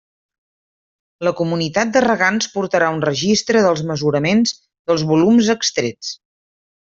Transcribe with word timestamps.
La 1.27 1.33
comunitat 1.41 1.91
de 1.97 2.01
regants 2.05 2.49
portarà 2.53 2.87
un 2.95 3.03
registre 3.09 3.61
dels 3.67 3.85
mesuraments 3.91 4.57
dels 4.63 5.05
volums 5.13 5.53
extrets. 5.57 6.13